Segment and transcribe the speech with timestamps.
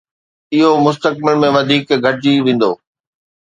[0.55, 2.71] اهو مستقبل ۾ وڌيڪ گهٽجي ويندو